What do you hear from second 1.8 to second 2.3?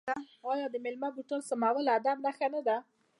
د ادب